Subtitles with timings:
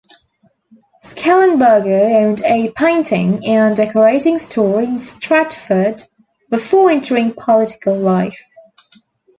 [1.03, 6.01] Schellenberger owned a painting and decorating store in Stratford
[6.49, 8.41] before entering political life.